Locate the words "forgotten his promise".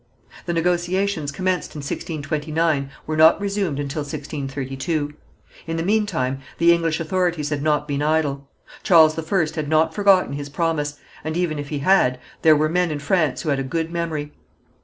9.93-10.97